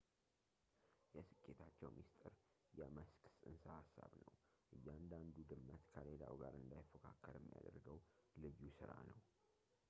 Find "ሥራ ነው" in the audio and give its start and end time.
8.79-9.21